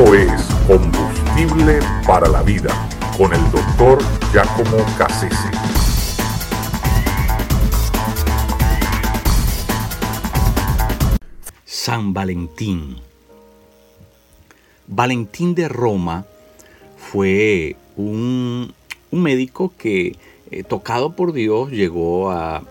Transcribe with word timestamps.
Es 0.00 0.42
Combustible 0.66 1.78
para 2.06 2.26
la 2.26 2.42
Vida 2.42 2.88
con 3.18 3.34
el 3.34 3.50
doctor 3.50 4.02
Giacomo 4.32 4.78
Cassese. 4.96 5.50
San 11.66 12.14
Valentín. 12.14 12.96
Valentín 14.86 15.54
de 15.54 15.68
Roma 15.68 16.24
fue 16.96 17.76
un, 17.96 18.72
médico 19.10 19.74
que, 19.76 20.16
eh, 20.50 20.64
tocado 20.64 21.12
por 21.12 21.34
Dios, 21.34 21.70
llegó 21.70 22.30
a, 22.30 22.62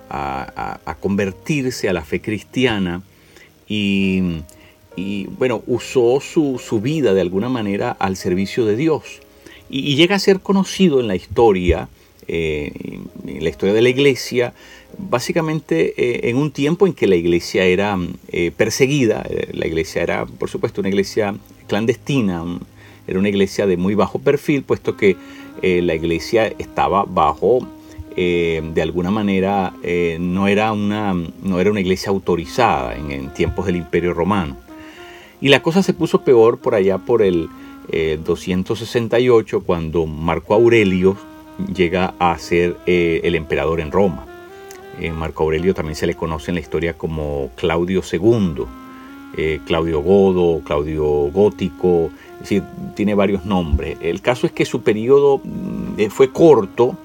convertirse 0.99 1.89
a 1.89 1.93
la 1.93 2.03
fe 2.03 2.21
cristiana 2.21 3.03
y, 3.67 4.41
bueno, 5.37 5.63
usó 5.67 6.19
su, 6.19 6.81
vida 6.81 7.13
de 7.13 7.21
alguna 7.21 7.49
manera 7.49 7.91
al 7.91 8.15
servicio 8.15 8.65
de 8.65 8.75
Dios. 8.75 9.21
Y, 9.69 9.95
llega 9.95 10.15
a 10.15 10.19
ser 10.19 10.39
conocido 10.39 10.99
en 10.99 11.07
la 11.07 11.15
historia, 11.15 11.89
eh, 12.27 12.71
en 13.27 13.43
la 13.43 13.49
historia 13.49 13.73
de 13.73 13.81
la 13.81 13.89
iglesia, 13.89 14.53
básicamente 14.97 15.93
eh, 15.97 16.29
en 16.29 16.37
un 16.37 16.51
tiempo 16.51 16.87
en 16.87 16.93
que 16.93 17.07
la 17.07 17.15
iglesia 17.15 17.65
era 17.65 17.97
perseguida, 18.57 19.25
la 19.51 19.67
iglesia 19.67 20.01
era 20.01 20.25
por 20.25 20.49
supuesto 20.49 20.81
una 20.81 20.89
iglesia 20.89 21.35
clandestina, 21.67 22.43
era 23.07 23.19
una 23.19 23.29
iglesia 23.29 23.65
de 23.65 23.77
muy 23.77 23.95
bajo 23.95 24.19
perfil, 24.19 24.63
puesto 24.63 24.95
que 24.95 25.15
eh, 25.61 25.81
la 25.81 25.95
iglesia 25.95 26.53
estaba 26.57 27.05
bajo, 27.05 27.59
eh, 28.15 28.61
de 28.73 28.81
alguna 28.81 29.11
manera, 29.11 29.73
eh, 29.83 30.17
no, 30.19 30.47
era 30.47 30.71
una, 30.71 31.13
no 31.13 31.59
era 31.59 31.71
una 31.71 31.79
iglesia 31.79 32.09
autorizada 32.09 32.95
en, 32.95 33.29
tiempos 33.33 33.65
del 33.65 33.77
Imperio 33.77 34.13
Romano. 34.13 34.57
Y 35.41 35.49
la 35.49 35.61
cosa 35.61 35.83
se 35.83 35.93
puso 35.93 36.21
peor 36.21 36.57
por 36.57 36.75
allá 36.75 36.97
por 36.97 37.21
el 37.21 37.49
268, 38.23 39.61
cuando 39.61 40.05
Marco 40.05 40.53
Aurelio 40.53 41.17
llega 41.73 42.13
a 42.19 42.37
ser 42.37 42.77
el 42.85 43.33
emperador 43.35 43.79
en 43.79 43.91
Roma. 43.91 44.25
Marco 45.15 45.43
Aurelio 45.43 45.73
también 45.73 45.95
se 45.95 46.05
le 46.05 46.13
conoce 46.13 46.51
en 46.51 46.55
la 46.55 46.61
historia 46.61 46.93
como 46.93 47.49
Claudio 47.55 48.03
II. 48.11 48.65
Claudio 49.65 50.01
Godo, 50.01 50.61
Claudio 50.63 51.05
Gótico, 51.31 52.11
tiene 52.95 53.15
varios 53.15 53.45
nombres. 53.45 53.97
El 54.01 54.21
caso 54.21 54.47
es 54.47 54.53
que 54.53 54.65
su 54.65 54.81
periodo 54.81 55.41
mm, 55.43 55.99
eh, 55.99 56.09
fue 56.09 56.31
corto, 56.31 56.97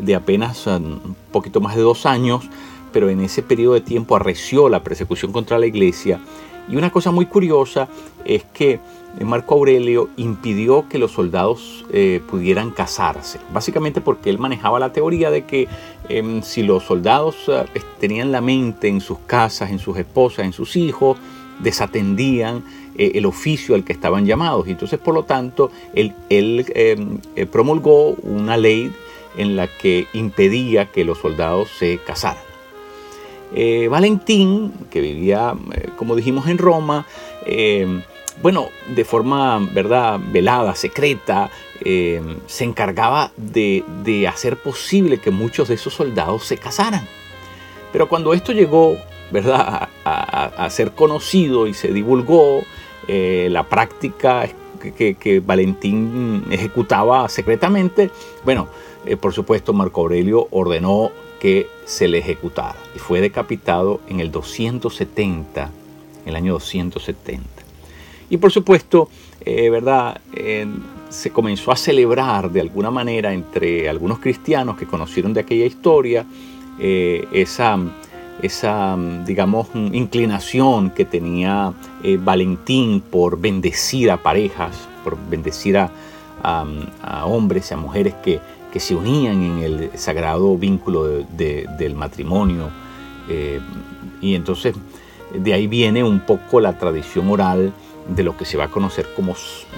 de 0.00 0.14
apenas 0.14 0.66
ah, 0.66 0.76
un 0.76 1.16
poquito 1.30 1.60
más 1.60 1.76
de 1.76 1.82
dos 1.82 2.06
años, 2.06 2.48
pero 2.92 3.08
en 3.08 3.20
ese 3.20 3.42
periodo 3.42 3.74
de 3.74 3.80
tiempo 3.80 4.16
arreció 4.16 4.68
la 4.68 4.82
persecución 4.82 5.32
contra 5.32 5.58
la 5.58 5.66
iglesia. 5.66 6.20
Y 6.68 6.76
una 6.76 6.90
cosa 6.90 7.10
muy 7.10 7.26
curiosa 7.26 7.88
es 8.24 8.44
que 8.44 8.80
Marco 9.20 9.54
Aurelio 9.54 10.08
impidió 10.16 10.88
que 10.88 10.98
los 10.98 11.12
soldados 11.12 11.84
eh, 11.92 12.20
pudieran 12.30 12.70
casarse, 12.70 13.38
básicamente 13.52 14.00
porque 14.00 14.30
él 14.30 14.38
manejaba 14.38 14.78
la 14.78 14.92
teoría 14.92 15.30
de 15.30 15.44
que 15.44 15.68
em, 16.08 16.42
si 16.42 16.62
los 16.62 16.84
soldados 16.84 17.36
ah, 17.48 17.66
tenían 18.00 18.32
la 18.32 18.40
mente 18.40 18.88
en 18.88 19.00
sus 19.00 19.18
casas, 19.18 19.70
en 19.70 19.78
sus 19.78 19.98
esposas, 19.98 20.46
en 20.46 20.52
sus 20.52 20.76
hijos, 20.76 21.18
desatendían 21.58 22.64
eh, 22.96 23.12
el 23.14 23.26
oficio 23.26 23.74
al 23.74 23.84
que 23.84 23.92
estaban 23.92 24.24
llamados. 24.24 24.66
Y 24.66 24.70
entonces, 24.70 24.98
por 24.98 25.14
lo 25.14 25.24
tanto, 25.24 25.70
él, 25.94 26.14
em, 26.30 27.18
eh, 27.36 27.46
promulgó 27.46 28.10
una 28.22 28.56
ley 28.56 28.92
en 29.36 29.56
la 29.56 29.66
que 29.66 30.06
impedía 30.14 30.86
que 30.86 31.04
los 31.04 31.18
soldados 31.18 31.68
se 31.78 31.98
casaran. 31.98 32.51
Eh, 33.54 33.88
Valentín, 33.88 34.72
que 34.90 35.00
vivía, 35.00 35.54
como 35.96 36.16
dijimos, 36.16 36.48
en 36.48 36.58
Roma, 36.58 37.06
em, 37.44 38.02
bueno, 38.42 38.70
de 38.94 39.04
forma, 39.04 39.58
¿verdad?, 39.72 40.18
velada, 40.32 40.74
secreta, 40.74 41.50
se 42.46 42.64
encargaba 42.64 43.32
de, 43.36 43.84
hacer 44.28 44.56
posible 44.56 45.18
que 45.18 45.32
muchos 45.32 45.68
de 45.68 45.74
esos 45.74 45.92
soldados 45.92 46.44
se 46.44 46.56
casaran. 46.56 47.06
Pero 47.92 48.08
cuando 48.08 48.32
esto 48.32 48.52
llegó, 48.52 48.96
¿verdad?, 49.30 49.88
a 50.04 50.70
ser 50.70 50.92
conocido 50.92 51.66
y 51.66 51.74
se 51.74 51.92
divulgó, 51.92 52.62
eh, 53.08 53.48
la 53.50 53.64
práctica 53.64 54.48
que, 54.96 55.42
Valentín 55.44 56.44
ejecutaba 56.50 57.28
secretamente, 57.28 58.10
bueno, 58.44 58.68
eh, 59.04 59.16
por 59.16 59.32
supuesto 59.32 59.72
Marco 59.72 60.02
Aurelio 60.02 60.46
ordenó 60.50 61.10
que 61.42 61.66
se 61.84 62.06
le 62.06 62.18
ejecutara 62.18 62.78
y 62.94 63.00
fue 63.00 63.20
decapitado 63.20 64.00
en 64.08 64.20
el 64.20 64.30
270, 64.30 65.70
en 66.22 66.28
el 66.28 66.36
año 66.36 66.52
270. 66.52 67.42
Y 68.30 68.36
por 68.36 68.52
supuesto, 68.52 69.08
eh, 69.44 69.68
¿verdad? 69.68 70.20
se 71.10 71.30
comenzó 71.30 71.72
a 71.72 71.76
celebrar 71.76 72.50
de 72.50 72.60
alguna 72.60 72.92
manera 72.92 73.32
entre 73.32 73.88
algunos 73.88 74.20
cristianos 74.20 74.76
que 74.78 74.86
conocieron 74.86 75.34
de 75.34 75.40
aquella 75.40 75.66
historia 75.66 76.24
esa 76.78 77.78
esa, 78.40 78.96
digamos, 79.24 79.68
inclinación 79.74 80.90
que 80.90 81.04
tenía 81.04 81.72
eh, 82.02 82.18
Valentín 82.20 83.00
por 83.00 83.38
bendecir 83.38 84.10
a 84.10 84.16
parejas, 84.16 84.76
por 85.04 85.16
bendecir 85.28 85.76
a, 85.78 85.90
hombres 87.24 87.70
y 87.70 87.74
a 87.74 87.76
mujeres 87.76 88.14
que, 88.14 88.40
se 88.80 88.94
unían 88.94 89.42
en 89.42 89.58
el 89.58 89.90
sagrado 89.98 90.56
vínculo 90.56 91.04
del 91.06 91.94
matrimonio. 91.94 92.70
Eh, 93.28 93.60
y 94.20 94.34
entonces 94.34 94.74
de 95.34 95.54
ahí 95.54 95.66
viene 95.66 96.04
un 96.04 96.20
poco 96.20 96.60
la 96.60 96.78
tradición 96.78 97.28
oral 97.30 97.72
de 98.08 98.22
lo 98.22 98.36
que 98.36 98.44
se 98.44 98.56
va 98.56 98.64
a 98.64 98.68
conocer 98.68 99.06
como, 99.14 99.34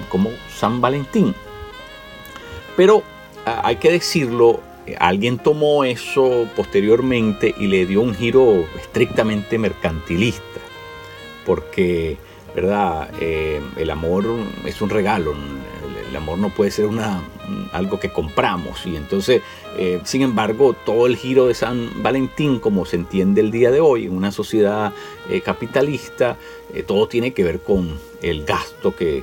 como 0.09 0.31
San 0.49 0.81
Valentín. 0.81 1.35
Pero 2.77 3.03
hay 3.45 3.77
que 3.77 3.91
decirlo, 3.91 4.61
alguien 4.99 5.39
tomó 5.39 5.85
eso 5.85 6.49
posteriormente 6.57 7.55
y 7.59 7.67
le 7.67 7.87
dio 7.87 8.01
un 8.01 8.15
giro 8.15 8.65
estrictamente 8.81 9.59
mercantilista, 9.59 10.61
porque, 11.47 12.17
¿verdad? 12.55 13.11
Eh, 13.21 13.61
el 13.77 13.91
amor 13.91 14.25
es 14.65 14.81
un 14.81 14.91
regalo, 14.91 15.35
el, 16.15 16.23
amor 16.23 16.39
no 16.39 16.51
puede 16.51 16.71
ser 16.71 16.87
una, 16.87 17.23
algo 17.73 18.01
que 18.01 18.11
compramos, 18.11 18.87
y 18.87 18.97
entonces, 18.97 19.43
eh, 19.77 20.01
sin 20.05 20.23
embargo, 20.23 20.75
todo 20.85 21.07
el 21.07 21.17
giro 21.17 21.47
de 21.47 21.55
San 21.55 22.03
Valentín, 22.03 22.59
como 22.59 22.85
se 22.85 22.97
entiende 22.97 23.41
el 23.41 23.51
día 23.51 23.71
de 23.71 23.81
hoy, 23.81 24.07
en 24.07 24.17
una 24.17 24.33
sociedad 24.33 24.93
eh, 25.29 25.41
capitalista, 25.41 26.37
todo 26.87 27.07
tiene 27.07 27.33
que 27.33 27.45
ver 27.45 27.61
con 27.61 27.99
el 28.23 28.45
gasto 28.45 28.97
que, 28.97 29.23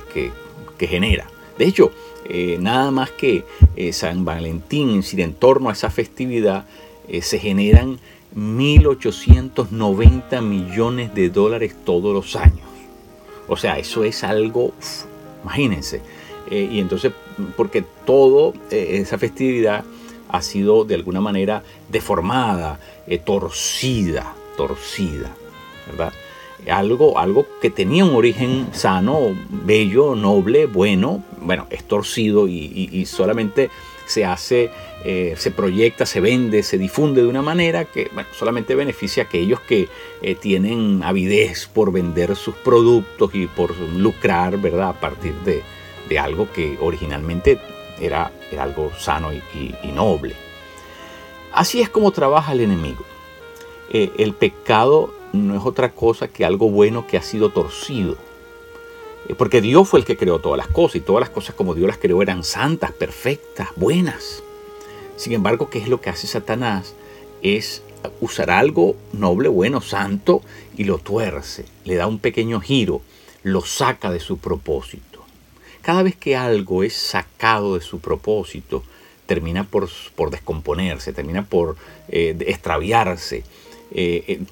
que 0.78 0.86
genera. 0.86 1.26
De 1.58 1.66
hecho, 1.66 1.92
eh, 2.24 2.56
nada 2.60 2.90
más 2.90 3.10
que 3.10 3.44
eh, 3.76 3.92
San 3.92 4.24
Valentín, 4.24 5.02
si 5.02 5.20
en 5.20 5.34
torno 5.34 5.68
a 5.68 5.72
esa 5.72 5.90
festividad 5.90 6.64
eh, 7.08 7.20
se 7.20 7.38
generan 7.38 7.98
1.890 8.36 10.40
millones 10.40 11.14
de 11.14 11.28
dólares 11.30 11.74
todos 11.84 12.14
los 12.14 12.36
años. 12.36 12.66
O 13.48 13.56
sea, 13.56 13.76
eso 13.78 14.04
es 14.04 14.22
algo, 14.24 14.72
imagínense. 15.42 16.00
Y 16.50 16.80
entonces, 16.80 17.12
porque 17.56 17.84
toda 18.04 18.52
esa 18.70 19.18
festividad 19.18 19.84
ha 20.28 20.42
sido 20.42 20.84
de 20.84 20.94
alguna 20.94 21.20
manera 21.20 21.62
deformada, 21.88 22.78
torcida, 23.24 24.34
torcida, 24.56 25.34
¿verdad? 25.86 26.12
algo, 26.70 27.18
algo 27.18 27.46
que 27.60 27.70
tenía 27.70 28.04
un 28.04 28.14
origen 28.14 28.68
sano, 28.72 29.36
bello, 29.50 30.14
noble, 30.14 30.66
bueno, 30.66 31.24
bueno, 31.40 31.66
es 31.70 31.84
torcido 31.84 32.46
y, 32.48 33.04
solamente 33.06 33.70
se 34.06 34.24
hace, 34.24 34.70
eh, 35.04 35.34
se 35.36 35.50
proyecta, 35.50 36.06
se 36.06 36.20
vende, 36.20 36.62
se 36.62 36.76
difunde 36.76 37.22
de 37.22 37.28
una 37.28 37.42
manera 37.42 37.84
que 37.84 38.10
solamente 38.38 38.74
beneficia 38.74 39.22
a 39.22 39.26
aquellos 39.26 39.60
que 39.60 39.88
eh, 40.20 40.34
tienen 40.34 41.02
avidez 41.02 41.66
por 41.66 41.92
vender 41.92 42.36
sus 42.36 42.54
productos 42.56 43.34
y 43.34 43.46
por 43.46 43.76
lucrar, 43.78 44.58
¿verdad? 44.58 44.90
A 44.90 45.00
partir 45.00 45.34
de, 45.44 45.62
algo 46.18 46.50
que 46.52 46.78
originalmente 46.80 47.58
era, 48.00 48.30
algo 48.58 48.92
sano 48.98 49.32
y, 49.32 49.42
noble. 49.92 50.34
Así 51.52 51.80
es 51.80 51.88
como 51.88 52.10
trabaja 52.10 52.52
el 52.52 52.60
enemigo. 52.60 53.04
Eh, 53.90 54.10
el 54.18 54.34
pecado 54.34 55.12
no 55.32 55.56
es 55.56 55.64
otra 55.64 55.90
cosa 55.90 56.28
que 56.28 56.44
algo 56.44 56.70
bueno 56.70 57.06
que 57.06 57.16
ha 57.16 57.22
sido 57.22 57.50
torcido. 57.50 58.16
Eh, 59.28 59.34
porque 59.36 59.60
Dios 59.60 59.88
fue 59.88 60.00
el 60.00 60.06
que 60.06 60.16
creó 60.16 60.38
todas 60.38 60.58
las 60.58 60.68
cosas 60.68 60.96
y 60.96 61.00
todas 61.00 61.20
las 61.20 61.30
cosas 61.30 61.54
como 61.54 61.74
Dios 61.74 61.88
las 61.88 61.98
creó 61.98 62.22
eran 62.22 62.44
santas, 62.44 62.92
perfectas, 62.92 63.68
buenas. 63.76 64.42
Sin 65.16 65.32
embargo, 65.32 65.70
¿qué 65.70 65.78
es 65.78 65.88
lo 65.88 66.00
que 66.00 66.10
hace 66.10 66.26
Satanás? 66.26 66.94
Es 67.42 67.82
usar 68.20 68.50
algo 68.50 68.96
noble, 69.12 69.48
bueno, 69.48 69.80
santo 69.80 70.42
y 70.76 70.84
lo 70.84 70.98
tuerce, 70.98 71.64
le 71.84 71.94
da 71.94 72.06
un 72.06 72.18
pequeño 72.18 72.60
giro, 72.60 73.02
lo 73.42 73.60
saca 73.62 74.10
de 74.10 74.20
su 74.20 74.38
propósito. 74.38 75.11
Cada 75.82 76.02
vez 76.02 76.16
que 76.16 76.36
algo 76.36 76.82
es 76.82 76.94
sacado 76.94 77.74
de 77.74 77.80
su 77.80 78.00
propósito, 78.00 78.82
termina 79.26 79.64
por, 79.64 79.88
por 80.14 80.30
descomponerse, 80.30 81.12
termina 81.12 81.44
por 81.44 81.76
eh, 82.08 82.36
extraviarse, 82.46 83.44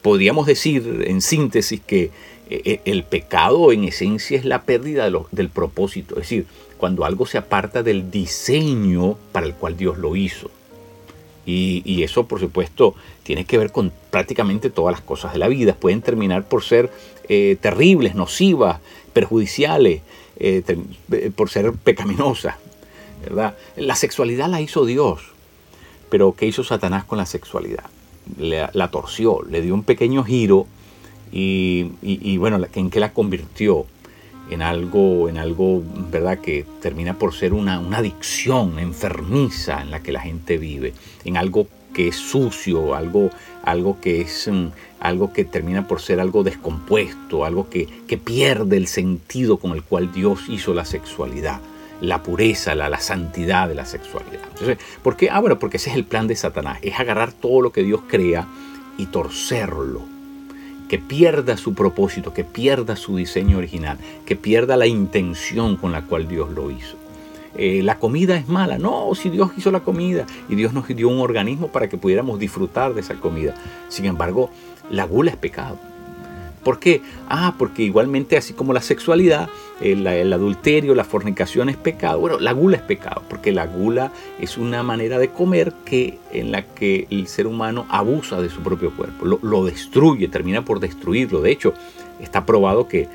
podríamos 0.02 0.46
decir 0.46 1.04
en 1.06 1.22
síntesis 1.22 1.80
que 1.80 2.10
el 2.50 3.04
pecado 3.04 3.72
en 3.72 3.84
esencia 3.84 4.36
es 4.36 4.44
la 4.44 4.64
pérdida 4.64 5.10
del 5.30 5.48
propósito, 5.48 6.16
es 6.16 6.22
decir, 6.22 6.46
cuando 6.80 7.04
algo 7.04 7.26
se 7.26 7.36
aparta 7.36 7.82
del 7.82 8.10
diseño 8.10 9.18
para 9.32 9.46
el 9.46 9.54
cual 9.54 9.76
Dios 9.76 9.98
lo 9.98 10.16
hizo. 10.16 10.50
Y, 11.46 12.02
eso, 12.04 12.26
por 12.26 12.38
supuesto, 12.38 12.94
tiene 13.24 13.44
que 13.44 13.58
ver 13.58 13.72
con 13.72 13.92
prácticamente 14.10 14.70
todas 14.70 14.92
las 14.92 15.00
cosas 15.00 15.32
de 15.32 15.40
la 15.40 15.48
vida. 15.48 15.74
Pueden 15.74 16.00
terminar 16.00 16.48
por 16.48 16.62
ser 16.62 16.90
eh, 17.28 17.56
terribles, 17.60 18.14
nocivas, 18.14 18.80
perjudiciales, 19.12 20.00
eh, 20.40 21.30
por 21.34 21.50
ser 21.50 21.72
pecaminosas. 21.72 22.56
¿verdad? 23.22 23.54
La 23.76 23.94
sexualidad 23.94 24.48
la 24.48 24.60
hizo 24.60 24.84
Dios. 24.84 25.20
Pero 26.08 26.32
¿qué 26.32 26.46
hizo 26.46 26.64
Satanás 26.64 27.04
con 27.04 27.18
la 27.18 27.26
sexualidad? 27.26 27.84
la 28.36 28.90
torció, 28.92 29.42
le 29.42 29.60
dio 29.60 29.74
un 29.74 29.82
pequeño 29.82 30.22
giro 30.22 30.66
y, 31.32 31.90
y 32.00 32.36
bueno, 32.36 32.60
¿en 32.74 32.90
qué 32.90 33.00
la 33.00 33.12
convirtió? 33.12 33.86
En 34.50 34.62
algo, 34.62 35.28
en 35.28 35.38
algo, 35.38 35.82
¿verdad? 36.10 36.38
Que 36.38 36.66
termina 36.80 37.14
por 37.14 37.32
ser 37.32 37.52
una, 37.52 37.76
adicción 37.96 38.78
enfermiza 38.78 39.80
en 39.80 39.90
la 39.90 40.00
que 40.00 40.12
la 40.12 40.20
gente 40.20 40.58
vive, 40.58 40.92
en 41.24 41.36
algo 41.36 41.68
que 41.94 42.08
es 42.08 42.16
sucio, 42.16 42.94
algo, 42.94 43.30
algo 43.64 44.00
que 44.00 44.20
es 44.20 44.48
mm, 44.50 44.66
algo 45.00 45.32
que 45.32 45.44
termina 45.44 45.86
por 45.88 46.00
ser 46.00 46.20
algo 46.20 46.42
descompuesto, 46.42 47.44
algo 47.44 47.68
que, 47.68 47.88
pierde 48.24 48.76
el 48.76 48.86
sentido 48.86 49.58
con 49.58 49.72
el 49.72 49.82
cual 49.82 50.12
Dios 50.12 50.48
hizo 50.48 50.74
la 50.74 50.84
sexualidad, 50.84 51.60
la 52.00 52.22
pureza, 52.22 52.74
la, 52.74 52.88
la 52.88 53.00
santidad 53.00 53.68
de 53.68 53.74
la 53.74 53.86
sexualidad. 53.86 54.42
Entonces, 54.50 54.78
¿por 55.02 55.16
qué? 55.16 55.30
Ah, 55.30 55.40
bueno, 55.40 55.58
porque 55.58 55.78
ese 55.78 55.90
es 55.90 55.96
el 55.96 56.04
plan 56.04 56.26
de 56.26 56.36
Satanás, 56.36 56.78
es 56.82 56.98
agarrar 56.98 57.32
todo 57.32 57.62
lo 57.62 57.72
que 57.72 57.82
Dios 57.82 58.00
crea 58.08 58.46
y 58.98 59.06
torcerlo 59.06 60.19
que 60.90 60.98
pierda 60.98 61.56
su 61.56 61.72
propósito, 61.72 62.34
que 62.34 62.42
pierda 62.42 62.96
su 62.96 63.16
diseño 63.16 63.58
original, 63.58 63.96
que 64.26 64.34
pierda 64.34 64.76
la 64.76 64.88
intención 64.88 65.76
con 65.76 65.92
la 65.92 66.02
cual 66.02 66.26
Dios 66.26 66.50
lo 66.50 66.68
hizo. 66.68 66.96
Eh, 67.56 67.80
la 67.84 68.00
comida 68.00 68.36
es 68.36 68.48
mala. 68.48 68.76
No, 68.76 69.14
si 69.14 69.30
Dios 69.30 69.52
hizo 69.56 69.70
la 69.70 69.84
comida 69.84 70.26
y 70.48 70.56
Dios 70.56 70.72
nos 70.72 70.88
dio 70.88 71.08
un 71.08 71.20
organismo 71.20 71.68
para 71.68 71.88
que 71.88 71.96
pudiéramos 71.96 72.40
disfrutar 72.40 72.92
de 72.92 73.02
esa 73.02 73.14
comida. 73.14 73.54
Sin 73.88 74.04
embargo, 74.04 74.50
la 74.90 75.04
gula 75.04 75.30
es 75.30 75.36
pecado. 75.36 75.78
¿Por 76.62 76.78
qué? 76.78 77.00
Ah, 77.28 77.54
porque 77.58 77.82
igualmente 77.82 78.36
así 78.36 78.52
como 78.52 78.72
la 78.72 78.82
sexualidad, 78.82 79.48
el, 79.80 80.06
adulterio, 80.32 80.94
la 80.94 81.04
fornicación 81.04 81.70
es 81.70 81.76
pecado. 81.76 82.20
Bueno, 82.20 82.38
la 82.38 82.52
gula 82.52 82.76
es 82.76 82.82
pecado, 82.82 83.22
porque 83.28 83.50
la 83.50 83.66
gula 83.66 84.12
es 84.38 84.58
una 84.58 84.82
manera 84.82 85.18
de 85.18 85.30
comer 85.30 85.72
que, 85.84 86.18
en 86.32 86.52
la 86.52 86.66
que 86.66 87.06
el 87.10 87.28
ser 87.28 87.46
humano 87.46 87.86
abusa 87.88 88.42
de 88.42 88.50
su 88.50 88.60
propio 88.60 88.94
cuerpo, 88.94 89.24
lo, 89.24 89.64
destruye, 89.64 90.28
termina 90.28 90.64
por 90.64 90.80
destruirlo. 90.80 91.40
De 91.40 91.50
hecho, 91.50 91.72
está 92.20 92.44
probado 92.44 92.86
que 92.86 93.08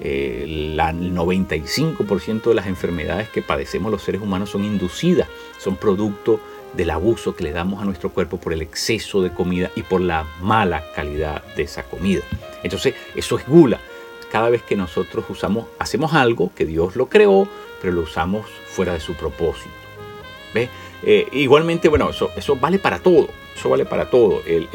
eh, 0.00 0.42
el 0.44 0.78
95% 0.78 2.42
de 2.48 2.54
las 2.54 2.66
enfermedades 2.66 3.28
que 3.28 3.42
padecemos 3.42 3.92
los 3.92 4.02
seres 4.02 4.20
humanos 4.20 4.50
son 4.50 4.64
inducidas, 4.64 5.28
son 5.58 5.76
producto 5.76 6.40
del 6.74 6.90
abuso 6.90 7.34
que 7.34 7.44
le 7.44 7.52
damos 7.52 7.80
a 7.80 7.84
nuestro 7.84 8.10
cuerpo 8.10 8.38
por 8.38 8.52
el 8.52 8.62
exceso 8.62 9.22
de 9.22 9.30
comida 9.30 9.70
y 9.76 9.82
por 9.82 10.00
la 10.00 10.26
mala 10.42 10.82
calidad 10.94 11.42
de 11.56 11.62
esa 11.62 11.84
comida. 11.84 12.22
Entonces, 12.62 12.94
eso 13.14 13.38
es 13.38 13.46
gula. 13.46 13.80
Cada 14.30 14.50
vez 14.50 14.62
que 14.62 14.76
nosotros 14.76 15.24
usamos, 15.28 15.66
hacemos 15.78 16.12
algo 16.12 16.52
que 16.54 16.66
Dios 16.66 16.96
lo 16.96 17.08
creó, 17.08 17.48
pero 17.80 17.92
lo 17.92 18.02
usamos 18.02 18.46
fuera 18.66 18.92
de 18.92 19.00
su 19.00 19.14
propósito. 19.14 19.70
¿Ve? 20.52 20.68
Eh, 21.02 21.28
igualmente, 21.32 21.88
bueno, 21.88 22.10
eso, 22.10 22.30
eso 22.36 22.56
vale 22.56 22.78
para 22.78 22.98
todo. 22.98 23.28
Eso 23.56 23.68
vale 23.68 23.84
para 23.84 24.10
todo. 24.10 24.42
El, 24.46 24.68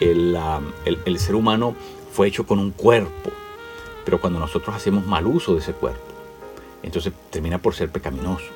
el, 0.00 1.18
ser 1.18 1.34
humano 1.34 1.74
fue 2.12 2.28
hecho 2.28 2.46
con 2.46 2.58
un 2.58 2.70
cuerpo, 2.70 3.30
pero 4.04 4.20
cuando 4.20 4.38
nosotros 4.38 4.74
hacemos 4.74 5.06
mal 5.06 5.26
uso 5.26 5.54
de 5.54 5.60
ese 5.60 5.72
cuerpo, 5.72 6.00
entonces 6.82 7.12
termina 7.30 7.58
por 7.58 7.74
ser 7.74 7.90
pecaminoso. 7.90 8.46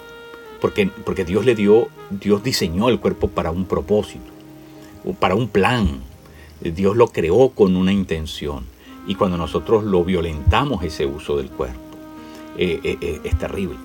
Porque, 0.60 0.86
porque 0.86 1.24
Dios 1.24 1.44
le 1.44 1.54
dio, 1.54 1.88
Dios 2.10 2.42
diseñó 2.42 2.88
el 2.88 2.98
cuerpo 2.98 3.28
para 3.28 3.50
un 3.50 3.66
propósito, 3.66 4.30
para 5.20 5.34
un 5.34 5.48
plan, 5.48 6.00
Dios 6.60 6.96
lo 6.96 7.08
creó 7.08 7.50
con 7.50 7.76
una 7.76 7.92
intención. 7.92 8.64
Y 9.06 9.14
cuando 9.16 9.36
nosotros 9.36 9.84
lo 9.84 10.04
violentamos 10.04 10.82
ese 10.82 11.06
uso 11.06 11.36
del 11.36 11.50
cuerpo, 11.50 11.80
eh, 12.56 12.80
eh, 12.82 12.98
eh, 13.00 13.20
es 13.24 13.38
terrible. 13.38 13.76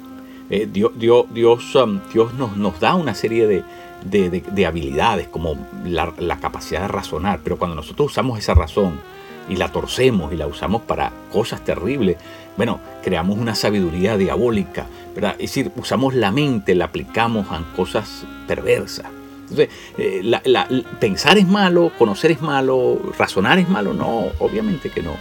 Dios, 0.50 0.94
Dios, 0.98 1.25
Dios, 1.31 1.75
um, 1.75 2.00
Dios 2.12 2.33
nos, 2.33 2.57
nos, 2.57 2.80
da 2.80 2.95
una 2.95 3.13
serie 3.13 3.45
de, 3.45 4.66
habilidades, 4.66 5.27
como 5.27 5.56
la, 5.86 6.12
la, 6.18 6.39
capacidad 6.39 6.81
de 6.81 6.88
razonar, 6.88 7.42
pero 7.44 7.60
cuando 7.60 7.75
nosotros 7.75 8.07
usamos 8.12 8.39
esa 8.39 8.56
razón 8.56 9.00
y 9.48 9.57
la 9.57 9.71
torcemos 9.71 10.33
y 10.33 10.38
la 10.38 10.48
usamos 10.48 10.81
para 10.81 11.12
cosas 11.31 11.63
terribles, 11.63 12.18
bueno, 12.57 12.80
creamos 13.04 13.38
una 13.38 13.54
sabiduría 13.54 14.18
diabólica, 14.18 14.88
¿verdad? 15.13 15.33
Es 15.33 15.54
decir, 15.54 15.71
usamos 15.75 16.16
la 16.16 16.31
mente, 16.31 16.74
la 16.74 16.86
aplicamos 16.86 17.45
a 17.51 17.62
cosas 17.75 18.25
perversas. 18.48 19.19
Entonces, 19.49 19.69
eh, 19.97 20.83
pensar 20.99 21.37
es 21.37 21.47
malo, 21.47 21.91
conocer 21.97 22.31
es 22.31 22.41
malo, 22.41 22.99
razonar 23.17 23.59
es 23.59 23.67
malo, 23.69 23.93
no, 23.93 24.27
obviamente 24.39 24.89
que 24.89 25.01
no. 25.01 25.15